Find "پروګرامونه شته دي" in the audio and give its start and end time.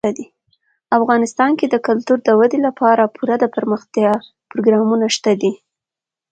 4.49-5.51